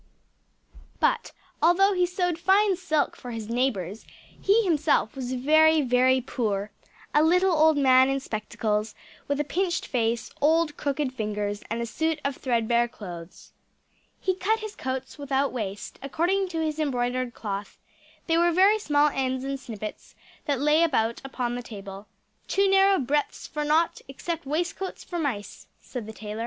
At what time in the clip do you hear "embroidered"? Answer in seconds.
16.79-17.35